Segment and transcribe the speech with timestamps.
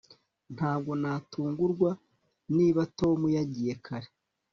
[0.55, 1.91] Ntabwo natungurwa
[2.55, 4.09] niba Tom yagiye kare